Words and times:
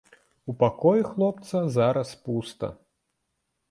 У 0.53 0.55
пакоі 0.63 1.03
хлопца 1.11 1.63
зараз 1.79 2.17
пуста. 2.27 2.75